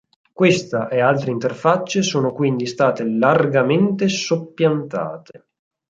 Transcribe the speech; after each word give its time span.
Questa 0.33 0.87
e 0.89 0.99
altre 0.99 1.29
interfacce 1.29 2.01
sono 2.01 2.33
quindi 2.33 2.65
state 2.65 3.03
largamente 3.03 4.07
soppiantate. 4.07 5.45